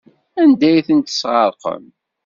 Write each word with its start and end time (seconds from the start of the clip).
Anda 0.41 0.65
ay 0.69 0.81
ten-tesɣerqem? 0.87 1.83